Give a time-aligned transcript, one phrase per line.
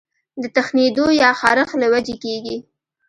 [0.41, 2.57] د تښنېدو يا خارښ له وجې کيږي